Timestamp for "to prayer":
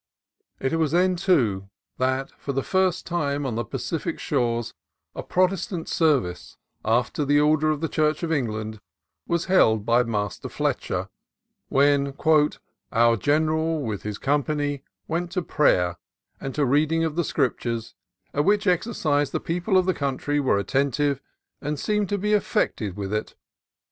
15.33-15.97